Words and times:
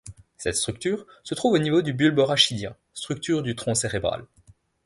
Cette 0.37 0.55
structure 0.55 1.05
se 1.23 1.35
trouve 1.35 1.53
au 1.53 1.57
niveau 1.59 1.83
du 1.83 1.93
bulbe 1.93 2.17
rachidien, 2.21 2.75
structure 2.91 3.43
du 3.43 3.55
tronc 3.55 3.75
cérébral. 3.75 4.25